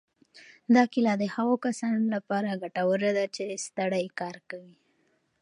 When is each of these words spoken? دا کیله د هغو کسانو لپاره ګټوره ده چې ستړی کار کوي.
دا 0.73 0.83
کیله 0.93 1.13
د 1.21 1.23
هغو 1.35 1.55
کسانو 1.65 2.05
لپاره 2.15 2.59
ګټوره 2.63 3.09
ده 3.17 3.25
چې 3.35 3.61
ستړی 3.65 4.05
کار 4.19 4.35
کوي. 4.49 4.75